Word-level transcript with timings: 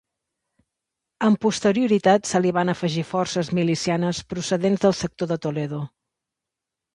Amb 1.27 1.37
posterioritat 1.45 2.25
se 2.29 2.41
li 2.45 2.53
van 2.59 2.73
afegir 2.73 3.03
forces 3.09 3.51
milicianes 3.59 4.23
procedents 4.35 4.83
del 4.87 4.97
sector 5.03 5.31
de 5.35 5.39
Toledo. 5.47 5.85